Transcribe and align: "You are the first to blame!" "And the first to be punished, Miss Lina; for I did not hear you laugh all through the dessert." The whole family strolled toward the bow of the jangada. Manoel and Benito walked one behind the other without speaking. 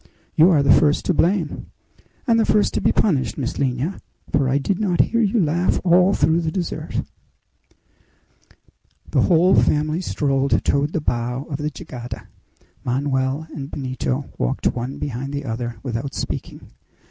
"You 0.35 0.49
are 0.49 0.63
the 0.63 0.73
first 0.73 1.05
to 1.05 1.13
blame!" 1.13 1.67
"And 2.25 2.39
the 2.39 2.43
first 2.45 2.73
to 2.73 2.81
be 2.81 2.91
punished, 2.91 3.37
Miss 3.37 3.59
Lina; 3.59 3.99
for 4.31 4.49
I 4.49 4.57
did 4.57 4.79
not 4.79 4.99
hear 4.99 5.21
you 5.21 5.39
laugh 5.39 5.79
all 5.83 6.15
through 6.15 6.41
the 6.41 6.51
dessert." 6.51 7.03
The 9.11 9.21
whole 9.21 9.53
family 9.53 10.01
strolled 10.01 10.65
toward 10.65 10.93
the 10.93 11.01
bow 11.01 11.43
of 11.51 11.57
the 11.57 11.69
jangada. 11.69 12.29
Manoel 12.83 13.45
and 13.53 13.69
Benito 13.69 14.31
walked 14.39 14.73
one 14.73 14.97
behind 14.97 15.33
the 15.33 15.45
other 15.45 15.75
without 15.83 16.15
speaking. 16.15 16.71